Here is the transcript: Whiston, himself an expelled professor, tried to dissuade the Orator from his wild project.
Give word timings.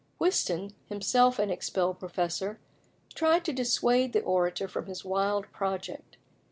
Whiston, 0.17 0.73
himself 0.87 1.37
an 1.37 1.51
expelled 1.51 1.99
professor, 1.99 2.59
tried 3.13 3.45
to 3.45 3.53
dissuade 3.53 4.13
the 4.13 4.21
Orator 4.23 4.67
from 4.67 4.87
his 4.87 5.05
wild 5.05 5.51
project. 5.51 6.17